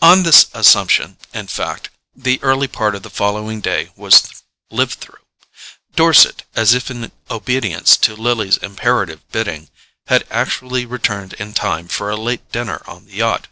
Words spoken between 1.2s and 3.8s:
in fact, the early part of the following